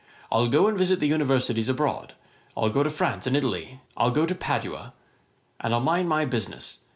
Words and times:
I'll 0.31 0.47
go 0.47 0.65
and 0.67 0.75
visit 0.75 0.99
the 0.99 1.05
Universities 1.07 1.69
abroad. 1.69 2.13
I'll 2.57 2.71
go 2.71 2.81
to 2.81 2.89
France 2.89 3.27
and 3.27 3.37
Italy. 3.37 3.81
I'll 3.95 4.09
go 4.09 4.25
to 4.25 4.33
Padua. 4.33 4.93
And 5.59 5.75
I'll 5.75 5.79
mind 5.79 6.09
my 6.09 6.25
business. 6.25 6.79